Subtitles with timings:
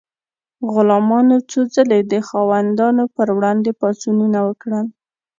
[0.73, 4.87] غلامانو څو ځلې د خاوندانو پر وړاندې پاڅونونه وکړل.